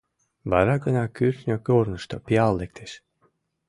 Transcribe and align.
Вара 0.51 0.75
гына 0.85 1.03
кӱртньӧ 1.15 1.57
корнышто 1.67 2.15
пиал 2.25 2.53
лектеш. 2.61 2.91